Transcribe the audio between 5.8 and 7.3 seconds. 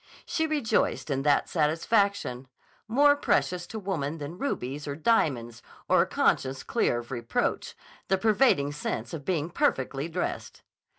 or a conscience clear of